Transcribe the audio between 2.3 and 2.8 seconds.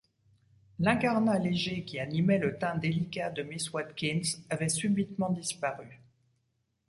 le teint